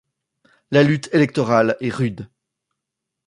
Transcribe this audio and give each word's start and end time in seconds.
La 0.71 0.81
lutte 0.81 1.13
électorale 1.13 1.77
est 1.79 1.91
rude. 1.91 2.27